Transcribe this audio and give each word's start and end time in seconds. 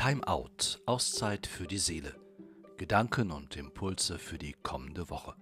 Time 0.00 0.26
Out, 0.26 0.80
Auszeit 0.86 1.46
für 1.46 1.66
die 1.66 1.76
Seele. 1.76 2.16
Gedanken 2.78 3.30
und 3.30 3.54
Impulse 3.58 4.18
für 4.18 4.38
die 4.38 4.54
kommende 4.54 5.10
Woche. 5.10 5.34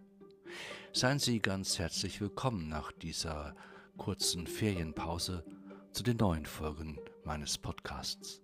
Seien 0.93 1.21
Sie 1.21 1.39
ganz 1.39 1.79
herzlich 1.79 2.21
willkommen 2.21 2.69
nach 2.69 2.91
dieser 2.91 3.55
kurzen 3.99 4.49
Ferienpause 4.49 5.45
zu 5.93 6.03
den 6.03 6.17
neuen 6.17 6.45
Folgen 6.45 6.99
meines 7.23 7.57
Podcasts. 7.57 8.43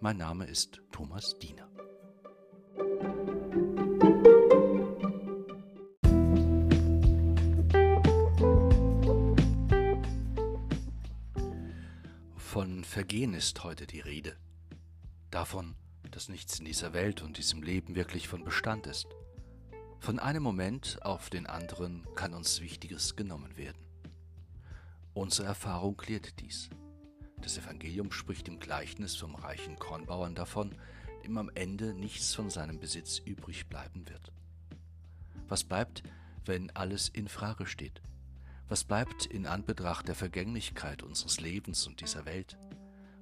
Mein 0.00 0.18
Name 0.18 0.44
ist 0.44 0.82
Thomas 0.92 1.38
Diener. 1.38 1.66
Von 12.36 12.84
Vergehen 12.84 13.32
ist 13.32 13.64
heute 13.64 13.86
die 13.86 14.00
Rede. 14.00 14.36
Davon, 15.34 15.74
dass 16.12 16.28
nichts 16.28 16.60
in 16.60 16.64
dieser 16.64 16.92
Welt 16.92 17.20
und 17.20 17.38
diesem 17.38 17.60
Leben 17.60 17.96
wirklich 17.96 18.28
von 18.28 18.44
Bestand 18.44 18.86
ist. 18.86 19.08
Von 19.98 20.20
einem 20.20 20.44
Moment 20.44 21.00
auf 21.02 21.28
den 21.28 21.48
anderen 21.48 22.06
kann 22.14 22.34
uns 22.34 22.60
Wichtiges 22.60 23.16
genommen 23.16 23.56
werden. 23.56 23.84
Unsere 25.12 25.48
Erfahrung 25.48 25.96
klärt 25.96 26.38
dies. 26.38 26.70
Das 27.42 27.58
Evangelium 27.58 28.12
spricht 28.12 28.46
im 28.46 28.60
Gleichnis 28.60 29.16
vom 29.16 29.34
reichen 29.34 29.76
Kornbauern 29.76 30.36
davon, 30.36 30.72
dem 31.24 31.36
am 31.36 31.50
Ende 31.56 31.94
nichts 31.94 32.32
von 32.32 32.48
seinem 32.48 32.78
Besitz 32.78 33.18
übrig 33.18 33.68
bleiben 33.68 34.08
wird. 34.08 34.30
Was 35.48 35.64
bleibt, 35.64 36.04
wenn 36.44 36.70
alles 36.76 37.08
in 37.08 37.26
Frage 37.26 37.66
steht? 37.66 38.02
Was 38.68 38.84
bleibt 38.84 39.26
in 39.26 39.46
Anbetracht 39.48 40.06
der 40.06 40.14
Vergänglichkeit 40.14 41.02
unseres 41.02 41.40
Lebens 41.40 41.88
und 41.88 42.00
dieser 42.02 42.24
Welt? 42.24 42.56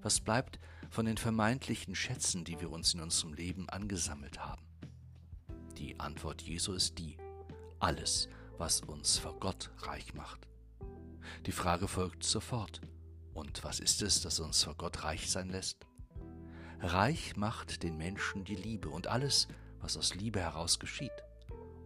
Was 0.02 0.20
bleibt 0.20 0.58
von 0.92 1.06
den 1.06 1.16
vermeintlichen 1.16 1.94
Schätzen, 1.94 2.44
die 2.44 2.60
wir 2.60 2.70
uns 2.70 2.92
in 2.92 3.00
unserem 3.00 3.32
Leben 3.32 3.66
angesammelt 3.70 4.40
haben? 4.44 4.62
Die 5.78 5.98
Antwort 5.98 6.42
Jesu 6.42 6.74
ist 6.74 6.98
die, 6.98 7.16
alles, 7.78 8.28
was 8.58 8.82
uns 8.82 9.16
vor 9.16 9.40
Gott 9.40 9.70
reich 9.78 10.12
macht. 10.12 10.46
Die 11.46 11.52
Frage 11.52 11.88
folgt 11.88 12.24
sofort, 12.24 12.82
und 13.32 13.64
was 13.64 13.80
ist 13.80 14.02
es, 14.02 14.20
das 14.20 14.38
uns 14.38 14.64
vor 14.64 14.74
Gott 14.74 15.02
reich 15.02 15.30
sein 15.30 15.48
lässt? 15.48 15.86
Reich 16.80 17.36
macht 17.36 17.82
den 17.82 17.96
Menschen 17.96 18.44
die 18.44 18.54
Liebe 18.54 18.90
und 18.90 19.06
alles, 19.06 19.48
was 19.80 19.96
aus 19.96 20.14
Liebe 20.14 20.40
heraus 20.40 20.78
geschieht. 20.78 21.24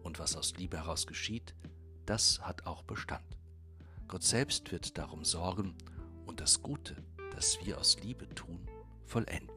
Und 0.03 0.19
was 0.19 0.35
aus 0.35 0.53
Liebe 0.57 0.75
heraus 0.75 1.07
geschieht, 1.07 1.55
das 2.05 2.41
hat 2.41 2.65
auch 2.65 2.83
Bestand. 2.83 3.37
Gott 4.09 4.23
selbst 4.23 4.69
wird 4.73 4.97
darum 4.97 5.23
sorgen 5.23 5.75
und 6.25 6.41
das 6.41 6.61
Gute, 6.61 6.97
das 7.33 7.57
wir 7.63 7.77
aus 7.77 7.97
Liebe 8.01 8.27
tun, 8.35 8.67
vollenden. 9.07 9.49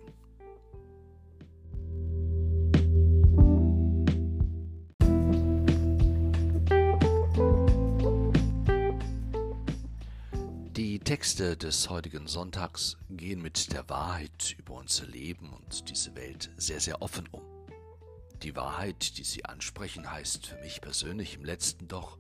Die 10.77 10.99
Texte 11.01 11.57
des 11.57 11.91
heutigen 11.91 12.27
Sonntags 12.27 12.97
gehen 13.11 13.43
mit 13.43 13.73
der 13.73 13.89
Wahrheit 13.89 14.55
über 14.59 14.75
unser 14.75 15.07
Leben 15.07 15.53
und 15.53 15.91
diese 15.91 16.15
Welt 16.15 16.51
sehr, 16.57 16.81
sehr 16.81 17.03
offen 17.03 17.29
um. 17.33 17.43
Die 18.43 18.57
Wahrheit, 18.57 19.19
die 19.19 19.25
sie 19.25 19.45
ansprechen, 19.45 20.11
heißt 20.11 20.47
für 20.47 20.57
mich 20.61 20.81
persönlich 20.81 21.35
im 21.35 21.45
letzten 21.45 21.89
doch, 21.89 22.17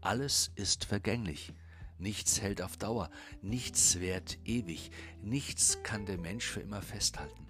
alles 0.00 0.50
ist 0.56 0.84
vergänglich, 0.86 1.52
nichts 1.98 2.40
hält 2.40 2.62
auf 2.62 2.76
Dauer, 2.76 3.10
nichts 3.42 4.00
währt 4.00 4.38
ewig, 4.44 4.90
nichts 5.22 5.82
kann 5.82 6.06
der 6.06 6.18
Mensch 6.18 6.46
für 6.46 6.60
immer 6.60 6.82
festhalten. 6.82 7.46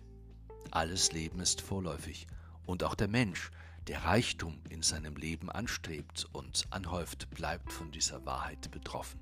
Alles 0.70 1.12
Leben 1.12 1.40
ist 1.40 1.60
vorläufig, 1.60 2.26
und 2.66 2.82
auch 2.82 2.94
der 2.94 3.08
Mensch, 3.08 3.50
der 3.86 4.04
Reichtum 4.04 4.58
in 4.70 4.82
seinem 4.82 5.16
Leben 5.16 5.50
anstrebt 5.50 6.26
und 6.32 6.66
anhäuft, 6.70 7.30
bleibt 7.30 7.72
von 7.72 7.90
dieser 7.90 8.24
Wahrheit 8.24 8.70
betroffen. 8.70 9.20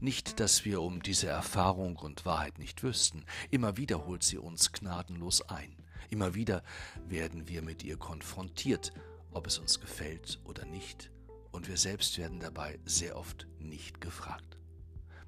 Nicht, 0.00 0.38
dass 0.40 0.64
wir 0.64 0.82
um 0.82 1.02
diese 1.02 1.28
Erfahrung 1.28 1.96
und 1.96 2.24
Wahrheit 2.24 2.58
nicht 2.58 2.82
wüssten, 2.82 3.24
immer 3.50 3.76
wieder 3.76 4.06
holt 4.06 4.22
sie 4.22 4.38
uns 4.38 4.72
gnadenlos 4.72 5.42
ein, 5.48 5.74
immer 6.10 6.34
wieder 6.34 6.62
werden 7.08 7.48
wir 7.48 7.62
mit 7.62 7.82
ihr 7.82 7.96
konfrontiert, 7.96 8.92
ob 9.32 9.46
es 9.46 9.58
uns 9.58 9.80
gefällt 9.80 10.40
oder 10.44 10.64
nicht, 10.64 11.10
und 11.58 11.66
wir 11.66 11.76
selbst 11.76 12.18
werden 12.18 12.38
dabei 12.38 12.78
sehr 12.84 13.16
oft 13.16 13.48
nicht 13.58 14.00
gefragt. 14.00 14.56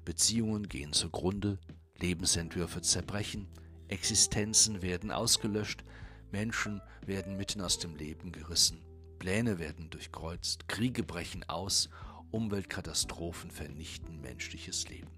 Beziehungen 0.05 0.69
gehen 0.69 0.93
zugrunde, 0.93 1.59
Lebensentwürfe 1.97 2.81
zerbrechen, 2.81 3.49
Existenzen 3.89 4.81
werden 4.81 5.11
ausgelöscht, 5.11 5.83
Menschen 6.31 6.81
werden 7.05 7.35
mitten 7.35 7.59
aus 7.59 7.79
dem 7.79 7.97
Leben 7.97 8.31
gerissen, 8.31 8.79
Pläne 9.19 9.59
werden 9.59 9.89
durchkreuzt, 9.89 10.69
Kriege 10.69 11.03
brechen 11.03 11.43
aus, 11.49 11.89
Umweltkatastrophen 12.31 13.51
vernichten 13.51 14.21
menschliches 14.21 14.87
Leben. 14.87 15.11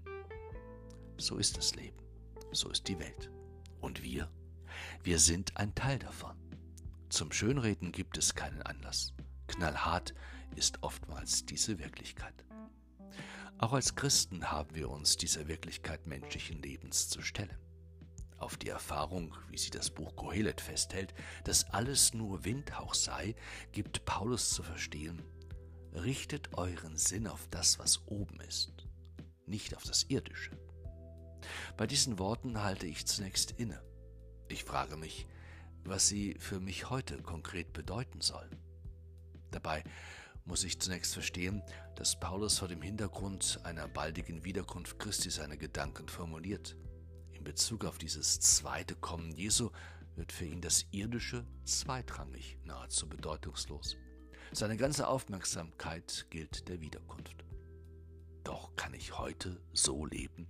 So 1.16 1.36
ist 1.36 1.56
das 1.56 1.76
Leben, 1.76 2.02
so 2.50 2.70
ist 2.70 2.88
die 2.88 2.98
Welt. 2.98 3.30
Und 3.80 4.02
wir? 4.02 4.28
Wir 5.04 5.20
sind 5.20 5.56
ein 5.58 5.76
Teil 5.76 6.00
davon. 6.00 6.34
Zum 7.08 7.30
Schönreden 7.30 7.92
gibt 7.92 8.18
es 8.18 8.34
keinen 8.34 8.62
Anlass. 8.62 9.14
Knallhart 9.46 10.12
ist 10.56 10.82
oftmals 10.82 11.46
diese 11.46 11.78
Wirklichkeit. 11.78 12.44
Auch 13.58 13.72
als 13.72 13.94
Christen 13.94 14.50
haben 14.50 14.74
wir 14.74 14.90
uns 14.90 15.16
dieser 15.16 15.48
Wirklichkeit 15.48 16.06
menschlichen 16.06 16.60
Lebens 16.60 17.08
zu 17.08 17.22
stellen. 17.22 17.56
Auf 18.38 18.56
die 18.56 18.68
Erfahrung, 18.68 19.34
wie 19.48 19.58
sie 19.58 19.70
das 19.70 19.90
Buch 19.90 20.16
Kohelet 20.16 20.60
festhält, 20.60 21.14
dass 21.44 21.70
alles 21.70 22.14
nur 22.14 22.44
Windhauch 22.44 22.94
sei, 22.94 23.34
gibt 23.72 24.04
Paulus 24.04 24.50
zu 24.50 24.62
verstehen, 24.62 25.22
richtet 25.94 26.58
euren 26.58 26.96
Sinn 26.96 27.26
auf 27.26 27.46
das, 27.50 27.78
was 27.78 28.06
oben 28.06 28.40
ist, 28.40 28.86
nicht 29.46 29.76
auf 29.76 29.84
das 29.84 30.04
Irdische. 30.04 30.50
Bei 31.76 31.86
diesen 31.86 32.18
Worten 32.18 32.62
halte 32.62 32.86
ich 32.86 33.06
zunächst 33.06 33.52
inne. 33.52 33.82
Ich 34.48 34.64
frage 34.64 34.96
mich, 34.96 35.26
was 35.84 36.08
sie 36.08 36.36
für 36.38 36.60
mich 36.60 36.90
heute 36.90 37.22
konkret 37.22 37.72
bedeuten 37.72 38.20
sollen. 38.20 38.58
Dabei 39.50 39.84
muss 40.44 40.64
ich 40.64 40.80
zunächst 40.80 41.14
verstehen, 41.14 41.62
dass 41.96 42.18
Paulus 42.18 42.58
vor 42.58 42.68
dem 42.68 42.82
Hintergrund 42.82 43.60
einer 43.64 43.88
baldigen 43.88 44.44
Wiederkunft 44.44 44.98
Christi 44.98 45.30
seine 45.30 45.56
Gedanken 45.56 46.08
formuliert. 46.08 46.76
In 47.32 47.44
Bezug 47.44 47.84
auf 47.84 47.98
dieses 47.98 48.40
zweite 48.40 48.94
Kommen 48.94 49.32
Jesu 49.32 49.70
wird 50.16 50.32
für 50.32 50.44
ihn 50.44 50.60
das 50.60 50.86
Irdische 50.90 51.44
zweitrangig, 51.64 52.58
nahezu 52.64 53.08
bedeutungslos. 53.08 53.96
Seine 54.52 54.76
ganze 54.76 55.08
Aufmerksamkeit 55.08 56.26
gilt 56.30 56.68
der 56.68 56.80
Wiederkunft. 56.80 57.44
Doch 58.44 58.76
kann 58.76 58.94
ich 58.94 59.18
heute 59.18 59.60
so 59.72 60.06
leben? 60.06 60.46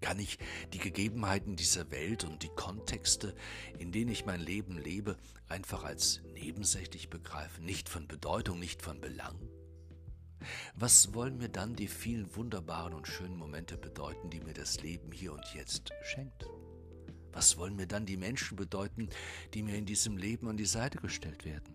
Kann 0.00 0.18
ich 0.18 0.38
die 0.72 0.78
Gegebenheiten 0.78 1.56
dieser 1.56 1.90
Welt 1.90 2.24
und 2.24 2.42
die 2.42 2.48
Kontexte, 2.48 3.34
in 3.78 3.92
denen 3.92 4.10
ich 4.10 4.24
mein 4.24 4.40
Leben 4.40 4.78
lebe, 4.78 5.16
einfach 5.48 5.84
als 5.84 6.22
nebensächlich 6.34 7.10
begreifen, 7.10 7.64
nicht 7.64 7.88
von 7.88 8.08
Bedeutung, 8.08 8.58
nicht 8.58 8.82
von 8.82 9.00
Belang? 9.00 9.36
Was 10.74 11.12
wollen 11.12 11.36
mir 11.36 11.50
dann 11.50 11.76
die 11.76 11.88
vielen 11.88 12.34
wunderbaren 12.34 12.94
und 12.94 13.06
schönen 13.06 13.36
Momente 13.36 13.76
bedeuten, 13.76 14.30
die 14.30 14.40
mir 14.40 14.54
das 14.54 14.80
Leben 14.80 15.12
hier 15.12 15.34
und 15.34 15.44
jetzt 15.54 15.90
schenkt? 16.02 16.46
Was 17.32 17.58
wollen 17.58 17.76
mir 17.76 17.86
dann 17.86 18.06
die 18.06 18.16
Menschen 18.16 18.56
bedeuten, 18.56 19.08
die 19.54 19.62
mir 19.62 19.76
in 19.76 19.86
diesem 19.86 20.16
Leben 20.16 20.48
an 20.48 20.56
die 20.56 20.64
Seite 20.64 20.98
gestellt 20.98 21.44
werden? 21.44 21.72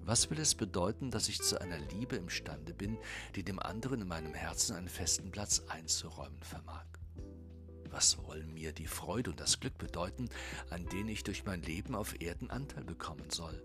Was 0.00 0.30
will 0.30 0.38
es 0.38 0.54
bedeuten, 0.54 1.10
dass 1.10 1.28
ich 1.28 1.40
zu 1.40 1.60
einer 1.60 1.78
Liebe 1.78 2.16
imstande 2.16 2.74
bin, 2.74 2.98
die 3.36 3.42
dem 3.42 3.58
anderen 3.58 4.02
in 4.02 4.08
meinem 4.08 4.34
Herzen 4.34 4.76
einen 4.76 4.88
festen 4.88 5.30
Platz 5.30 5.62
einzuräumen 5.68 6.42
vermag? 6.42 6.84
Was 7.94 8.18
wollen 8.18 8.52
mir 8.52 8.72
die 8.72 8.88
Freude 8.88 9.30
und 9.30 9.38
das 9.38 9.60
Glück 9.60 9.78
bedeuten, 9.78 10.28
an 10.68 10.84
denen 10.88 11.10
ich 11.10 11.22
durch 11.22 11.44
mein 11.44 11.62
Leben 11.62 11.94
auf 11.94 12.20
Erden 12.20 12.50
Anteil 12.50 12.82
bekommen 12.82 13.30
soll? 13.30 13.62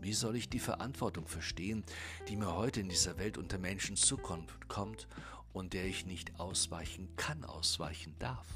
Wie 0.00 0.12
soll 0.12 0.36
ich 0.36 0.48
die 0.48 0.60
Verantwortung 0.60 1.26
verstehen, 1.26 1.84
die 2.28 2.36
mir 2.36 2.54
heute 2.54 2.78
in 2.78 2.88
dieser 2.88 3.18
Welt 3.18 3.36
unter 3.36 3.58
Menschen 3.58 3.96
zukommt 3.96 5.08
und 5.52 5.72
der 5.72 5.86
ich 5.86 6.06
nicht 6.06 6.38
ausweichen 6.38 7.16
kann, 7.16 7.44
ausweichen 7.44 8.14
darf? 8.20 8.46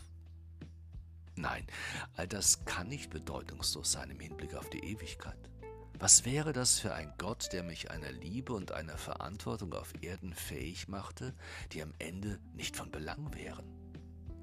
Nein, 1.35 1.67
all 2.15 2.29
das 2.29 2.65
kann 2.65 2.87
nicht 2.87 3.11
bedeutungslos 3.11 3.91
sein 3.91 4.11
im 4.11 4.21
Hinblick 4.21 4.55
auf 4.55 4.71
die 4.71 4.85
Ewigkeit. 4.85 5.51
Was 5.99 6.25
wäre 6.25 6.53
das 6.53 6.79
für 6.79 6.95
ein 6.95 7.13
Gott, 7.19 7.53
der 7.53 7.65
mich 7.65 7.91
einer 7.91 8.13
Liebe 8.13 8.53
und 8.53 8.71
einer 8.71 8.99
Verantwortung 8.99 9.73
auf 9.75 9.95
Erden 10.01 10.33
fähig 10.33 10.87
machte, 10.87 11.35
die 11.73 11.83
am 11.83 11.93
Ende 11.99 12.39
nicht 12.55 12.77
von 12.77 12.93
Belang 12.93 13.35
wären? 13.35 13.80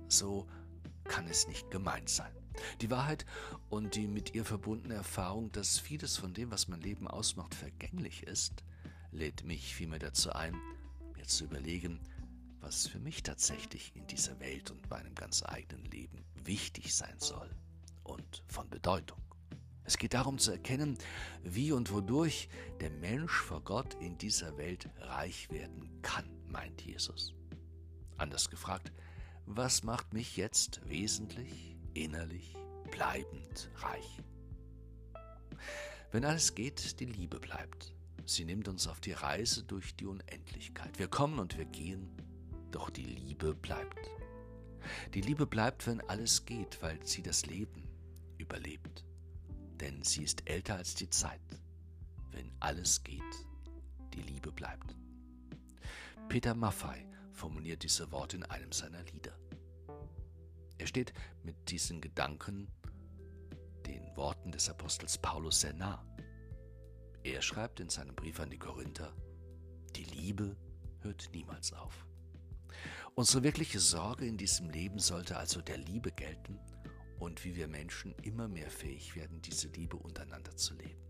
So 0.07 0.47
kann 1.05 1.27
es 1.27 1.47
nicht 1.47 1.69
gemeint 1.71 2.09
sein. 2.09 2.31
Die 2.81 2.89
Wahrheit 2.89 3.25
und 3.69 3.95
die 3.95 4.07
mit 4.07 4.33
ihr 4.33 4.45
verbundene 4.45 4.95
Erfahrung, 4.95 5.51
dass 5.51 5.79
vieles 5.79 6.17
von 6.17 6.33
dem, 6.33 6.51
was 6.51 6.67
mein 6.67 6.81
Leben 6.81 7.07
ausmacht, 7.07 7.53
vergänglich 7.53 8.23
ist, 8.23 8.63
lädt 9.11 9.43
mich 9.43 9.75
vielmehr 9.75 9.99
dazu 9.99 10.31
ein, 10.33 10.55
mir 11.15 11.25
zu 11.25 11.45
überlegen, 11.45 11.99
was 12.59 12.87
für 12.87 12.99
mich 12.99 13.23
tatsächlich 13.23 13.95
in 13.95 14.07
dieser 14.07 14.39
Welt 14.39 14.71
und 14.71 14.89
meinem 14.89 15.15
ganz 15.15 15.43
eigenen 15.43 15.85
Leben 15.85 16.25
wichtig 16.43 16.95
sein 16.95 17.19
soll 17.19 17.49
und 18.03 18.43
von 18.47 18.69
Bedeutung. 18.69 19.21
Es 19.83 19.97
geht 19.97 20.13
darum 20.13 20.37
zu 20.37 20.51
erkennen, 20.51 20.97
wie 21.43 21.71
und 21.71 21.93
wodurch 21.93 22.49
der 22.81 22.89
Mensch 22.89 23.31
vor 23.31 23.61
Gott 23.61 23.93
in 24.01 24.17
dieser 24.17 24.57
Welt 24.57 24.89
reich 24.99 25.49
werden 25.49 26.01
kann, 26.01 26.25
meint 26.45 26.81
Jesus. 26.81 27.33
Anders 28.17 28.49
gefragt, 28.49 28.91
was 29.47 29.81
macht 29.83 30.13
mich 30.13 30.35
jetzt 30.35 30.87
wesentlich, 30.89 31.77
innerlich, 31.93 32.55
bleibend 32.91 33.71
reich? 33.77 34.21
Wenn 36.11 36.25
alles 36.25 36.53
geht, 36.53 36.99
die 36.99 37.05
Liebe 37.05 37.39
bleibt. 37.39 37.93
Sie 38.25 38.43
nimmt 38.43 38.67
uns 38.67 38.87
auf 38.87 38.99
die 38.99 39.13
Reise 39.13 39.63
durch 39.63 39.95
die 39.95 40.05
Unendlichkeit. 40.05 40.99
Wir 40.99 41.07
kommen 41.07 41.39
und 41.39 41.57
wir 41.57 41.65
gehen, 41.65 42.11
doch 42.71 42.89
die 42.89 43.05
Liebe 43.05 43.55
bleibt. 43.55 44.11
Die 45.13 45.21
Liebe 45.21 45.47
bleibt, 45.47 45.87
wenn 45.87 46.01
alles 46.01 46.45
geht, 46.45 46.81
weil 46.81 46.99
sie 47.05 47.23
das 47.23 47.45
Leben 47.45 47.87
überlebt. 48.37 49.05
Denn 49.79 50.03
sie 50.03 50.23
ist 50.23 50.49
älter 50.49 50.75
als 50.75 50.93
die 50.95 51.09
Zeit. 51.09 51.39
Wenn 52.31 52.51
alles 52.59 53.01
geht, 53.03 53.21
die 54.13 54.21
Liebe 54.21 54.51
bleibt. 54.51 54.93
Peter 56.27 56.53
Maffei 56.53 57.07
formuliert 57.37 57.83
diese 57.83 58.11
Worte 58.11 58.37
in 58.37 58.43
einem 58.43 58.71
seiner 58.71 59.03
Lieder. 59.03 59.37
Er 60.77 60.87
steht 60.87 61.13
mit 61.43 61.69
diesen 61.69 62.01
Gedanken 62.01 62.67
den 63.85 64.15
Worten 64.15 64.51
des 64.51 64.69
Apostels 64.69 65.17
Paulus 65.17 65.61
sehr 65.61 65.73
nah. 65.73 66.03
Er 67.23 67.41
schreibt 67.41 67.79
in 67.79 67.89
seinem 67.89 68.15
Brief 68.15 68.39
an 68.39 68.49
die 68.49 68.59
Korinther, 68.59 69.13
die 69.95 70.03
Liebe 70.03 70.55
hört 71.01 71.29
niemals 71.33 71.73
auf. 71.73 72.05
Unsere 73.15 73.43
wirkliche 73.43 73.79
Sorge 73.79 74.25
in 74.25 74.37
diesem 74.37 74.69
Leben 74.69 74.99
sollte 74.99 75.37
also 75.37 75.61
der 75.61 75.77
Liebe 75.77 76.11
gelten 76.11 76.59
und 77.19 77.43
wie 77.43 77.55
wir 77.55 77.67
Menschen 77.67 78.13
immer 78.21 78.47
mehr 78.47 78.69
fähig 78.69 79.15
werden, 79.15 79.41
diese 79.41 79.67
Liebe 79.69 79.97
untereinander 79.97 80.55
zu 80.55 80.75
leben. 80.75 81.06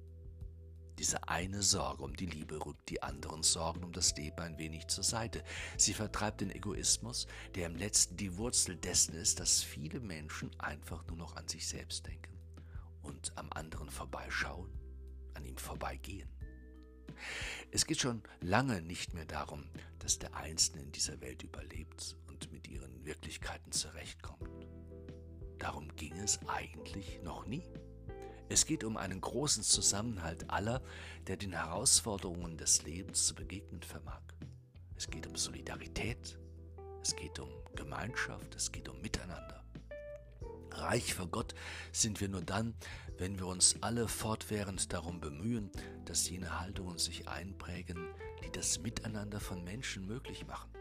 Diese 1.00 1.28
eine 1.28 1.62
Sorge 1.62 2.04
um 2.04 2.16
die 2.16 2.26
Liebe 2.26 2.66
rückt 2.66 2.90
die 2.90 3.04
anderen 3.04 3.44
Sorgen 3.44 3.84
um 3.84 3.92
das 3.92 4.16
Leben 4.16 4.40
ein 4.40 4.58
wenig 4.58 4.88
zur 4.88 5.04
Seite. 5.04 5.44
Sie 5.78 5.94
vertreibt 5.94 6.42
den 6.42 6.52
Egoismus, 6.52 7.28
der 7.56 7.68
im 7.68 7.76
letzten 7.76 8.18
die 8.18 8.38
Wurzel 8.38 8.78
dessen 8.78 9.14
ist, 9.14 9.40
dass 9.40 9.62
viele 9.62 10.00
Menschen 10.00 10.50
einfach 10.60 11.06
nur 11.08 11.18
noch 11.18 11.36
an 11.36 11.48
sich 11.48 11.68
selbst 11.68 12.08
denken 12.08 12.36
und 13.04 13.32
am 13.38 13.52
anderen 13.52 13.90
vorbeischauen, 13.90 14.72
an 15.36 15.46
ihm 15.46 15.58
vorbeigehen. 15.58 16.30
Es 17.72 17.86
geht 17.86 18.00
schon 18.00 18.24
lange 18.42 18.82
nicht 18.82 19.14
mehr 19.14 19.26
darum, 19.26 19.66
dass 20.00 20.20
der 20.20 20.36
Einzelne 20.36 20.84
in 20.84 20.92
dieser 20.92 21.22
Welt 21.22 21.44
überlebt 21.44 22.16
und 22.28 22.52
mit 22.52 22.68
ihren 22.68 23.06
Wirklichkeiten 23.06 23.72
zurechtkommt. 23.72 24.68
Darum 25.60 25.96
ging 25.96 26.18
es 26.18 26.40
eigentlich 26.48 27.22
noch 27.24 27.46
nie. 27.46 27.64
Es 28.50 28.66
geht 28.66 28.84
um 28.84 28.96
einen 28.96 29.20
großen 29.20 29.64
Zusammenhalt 29.64 30.50
aller, 30.50 30.82
der 31.28 31.36
den 31.36 31.52
Herausforderungen 31.52 32.58
des 32.58 32.84
Lebens 32.84 33.28
zu 33.28 33.36
begegnen 33.36 33.82
vermag. 33.82 34.22
Es 34.96 35.08
geht 35.08 35.28
um 35.28 35.36
Solidarität, 35.36 36.38
es 37.02 37.16
geht 37.16 37.40
um 37.40 37.50
Gemeinschaft, 37.76 38.56
es 38.56 38.72
geht 38.72 38.88
um 38.88 39.02
Miteinander. 39.02 39.64
Reich 40.72 41.14
vor 41.14 41.28
Gott 41.28 41.56
sind 41.92 42.22
wir 42.22 42.30
nur 42.30 42.42
dann, 42.42 42.74
wenn 43.18 43.38
wir 43.38 43.48
uns 43.48 43.76
alle 43.82 44.08
fortwährend 44.08 44.94
darum 44.94 45.20
bemühen, 45.20 45.72
dass 46.06 46.30
jene 46.30 46.60
Haltungen 46.60 47.00
sich 47.00 47.28
einprägen, 47.28 47.98
die 48.44 48.52
das 48.52 48.80
Miteinander 48.80 49.40
von 49.40 49.64
Menschen 49.64 50.06
möglich 50.06 50.46
machen. 50.48 50.77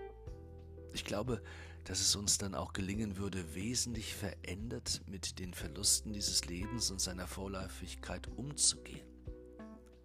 Ich 0.96 1.04
glaube, 1.04 1.42
dass 1.84 2.00
es 2.00 2.16
uns 2.16 2.38
dann 2.38 2.54
auch 2.54 2.72
gelingen 2.72 3.18
würde, 3.18 3.54
wesentlich 3.54 4.14
verändert 4.14 5.02
mit 5.06 5.38
den 5.38 5.52
Verlusten 5.52 6.14
dieses 6.14 6.46
Lebens 6.46 6.90
und 6.90 7.02
seiner 7.02 7.26
Vorläufigkeit 7.26 8.28
umzugehen. 8.28 9.06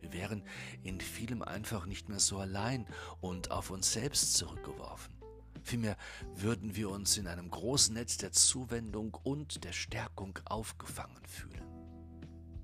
Wir 0.02 0.12
wären 0.12 0.44
in 0.84 1.00
vielem 1.00 1.44
einfach 1.44 1.86
nicht 1.86 2.10
mehr 2.10 2.20
so 2.20 2.40
allein 2.40 2.86
und 3.22 3.52
auf 3.52 3.70
uns 3.70 3.94
selbst 3.94 4.34
zurückgeworfen. 4.34 5.16
Vielmehr 5.64 5.96
würden 6.36 6.76
wir 6.76 6.90
uns 6.90 7.16
in 7.16 7.28
einem 7.28 7.50
großen 7.50 7.94
Netz 7.94 8.18
der 8.18 8.34
Zuwendung 8.34 9.14
und 9.24 9.64
der 9.64 9.72
Stärkung 9.72 10.38
aufgefangen 10.44 11.26
fühlen. 11.26 11.64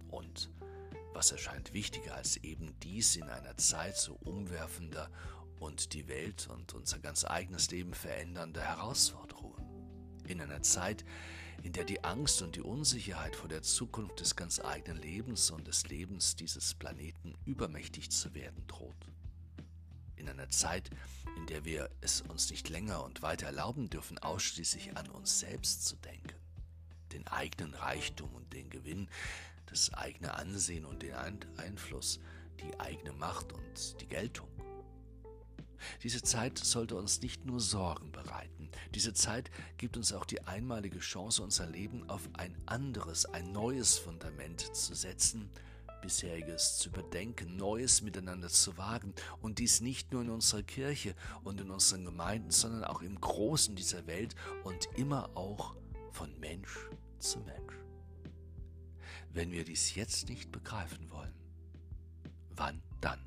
Und 0.09 0.49
was 1.13 1.31
erscheint 1.31 1.71
wichtiger 1.71 2.15
als 2.15 2.35
eben 2.35 2.77
dies 2.83 3.15
in 3.15 3.29
einer 3.29 3.55
Zeit 3.55 3.95
so 3.95 4.15
umwerfender 4.15 5.09
und 5.59 5.93
die 5.93 6.07
Welt 6.07 6.47
und 6.51 6.73
unser 6.73 6.99
ganz 6.99 7.25
eigenes 7.25 7.71
Leben 7.71 7.93
verändernde 7.93 8.61
Herausforderungen? 8.61 9.63
In 10.27 10.41
einer 10.41 10.61
Zeit, 10.61 11.05
in 11.63 11.73
der 11.73 11.83
die 11.83 12.03
Angst 12.03 12.41
und 12.41 12.55
die 12.55 12.61
Unsicherheit 12.61 13.35
vor 13.35 13.49
der 13.49 13.61
Zukunft 13.61 14.19
des 14.19 14.35
ganz 14.35 14.59
eigenen 14.59 15.01
Lebens 15.01 15.51
und 15.51 15.67
des 15.67 15.87
Lebens 15.87 16.35
dieses 16.35 16.73
Planeten 16.75 17.35
übermächtig 17.45 18.11
zu 18.11 18.33
werden 18.33 18.65
droht 18.67 19.07
in 20.17 20.39
einer 20.39 20.49
Zeit, 20.49 20.89
in 21.37 21.45
der 21.45 21.63
wir 21.63 21.89
es 22.01 22.21
uns 22.21 22.49
nicht 22.49 22.69
länger 22.69 23.03
und 23.03 23.21
weiter 23.21 23.47
erlauben 23.47 23.89
dürfen, 23.89 24.17
ausschließlich 24.17 24.97
an 24.97 25.09
uns 25.09 25.39
selbst 25.39 25.85
zu 25.85 25.95
denken, 25.95 26.35
den 27.13 27.25
eigenen 27.27 27.73
Reichtum 27.73 28.33
und 28.33 28.51
den 28.53 28.69
Gewinn, 28.69 29.07
das 29.67 29.93
eigene 29.93 30.33
Ansehen 30.33 30.85
und 30.85 31.03
den 31.03 31.13
Einfluss, 31.57 32.19
die 32.59 32.79
eigene 32.79 33.13
Macht 33.13 33.53
und 33.53 34.01
die 34.01 34.07
Geltung. 34.07 34.49
Diese 36.03 36.21
Zeit 36.21 36.57
sollte 36.57 36.95
uns 36.95 37.21
nicht 37.21 37.45
nur 37.45 37.59
Sorgen 37.59 38.11
bereiten, 38.11 38.69
diese 38.95 39.13
Zeit 39.13 39.51
gibt 39.77 39.97
uns 39.97 40.13
auch 40.13 40.25
die 40.25 40.41
einmalige 40.43 40.99
Chance, 40.99 41.43
unser 41.43 41.67
Leben 41.67 42.09
auf 42.09 42.29
ein 42.33 42.55
anderes, 42.65 43.25
ein 43.25 43.51
neues 43.51 43.97
Fundament 43.97 44.75
zu 44.75 44.95
setzen, 44.95 45.49
Bisheriges 46.01 46.77
zu 46.77 46.89
überdenken, 46.89 47.57
Neues 47.57 48.01
miteinander 48.01 48.49
zu 48.49 48.77
wagen 48.77 49.13
und 49.41 49.59
dies 49.59 49.81
nicht 49.81 50.11
nur 50.11 50.21
in 50.21 50.29
unserer 50.29 50.63
Kirche 50.63 51.15
und 51.43 51.59
in 51.59 51.71
unseren 51.71 52.05
Gemeinden, 52.05 52.51
sondern 52.51 52.83
auch 52.83 53.01
im 53.01 53.19
Großen 53.19 53.75
dieser 53.75 54.05
Welt 54.07 54.35
und 54.63 54.87
immer 54.95 55.35
auch 55.35 55.75
von 56.11 56.39
Mensch 56.39 56.87
zu 57.19 57.39
Mensch. 57.39 57.73
Wenn 59.33 59.51
wir 59.51 59.65
dies 59.65 59.95
jetzt 59.95 60.29
nicht 60.29 60.51
begreifen 60.51 61.11
wollen, 61.11 61.33
wann 62.55 62.81
dann? 63.01 63.26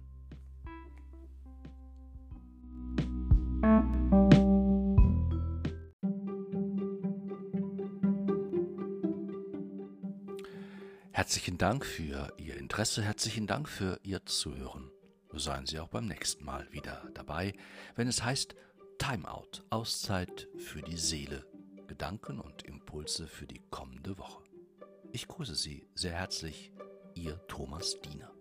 Herzlichen 11.21 11.59
Dank 11.59 11.85
für 11.85 12.33
Ihr 12.39 12.57
Interesse, 12.57 13.03
herzlichen 13.03 13.47
Dank 13.47 13.69
für 13.69 14.01
Ihr 14.03 14.25
Zuhören. 14.25 14.91
Seien 15.35 15.67
Sie 15.67 15.79
auch 15.79 15.89
beim 15.89 16.07
nächsten 16.07 16.47
Mal 16.47 16.67
wieder 16.73 17.07
dabei, 17.13 17.53
wenn 17.95 18.09
es 18.09 18.25
heißt 18.25 18.55
Timeout, 18.97 19.63
Auszeit 19.69 20.49
für 20.57 20.81
die 20.81 20.97
Seele, 20.97 21.45
Gedanken 21.89 22.41
und 22.41 22.63
Impulse 22.63 23.27
für 23.27 23.47
die 23.47 23.61
kommende 23.69 24.17
Woche. 24.17 24.43
Ich 25.13 25.29
grüße 25.29 25.57
Sie 25.57 25.87
sehr 25.95 26.15
herzlich, 26.15 26.73
Ihr 27.15 27.39
Thomas 27.49 28.01
Diener. 28.01 28.33